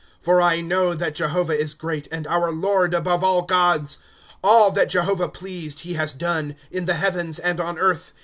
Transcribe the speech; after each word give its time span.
° 0.01 0.03
For 0.19 0.41
I 0.41 0.61
know 0.61 0.95
that 0.95 1.13
Jehovah 1.13 1.55
is 1.55 1.75
great, 1.75 2.07
And 2.11 2.25
our 2.25 2.51
Lord 2.51 2.95
above 2.95 3.23
all 3.23 3.43
gods. 3.43 3.97
^ 3.97 3.99
All 4.43 4.71
that 4.71 4.89
Jehovah 4.89 5.29
pleaded 5.29 5.81
he 5.81 5.93
has 5.93 6.13
done, 6.15 6.55
In 6.71 6.85
the 6.85 6.95
heavens 6.95 7.37
and 7.37 7.59
on 7.59 7.77
earth. 7.77 8.11